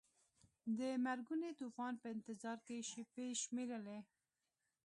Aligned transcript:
د 0.77 0.79
مرګوني 1.05 1.51
طوفان 1.59 1.93
په 2.01 2.07
انتظار 2.15 2.57
کې 2.65 2.77
شیبې 2.89 3.27
شمیرلې. 3.41 3.99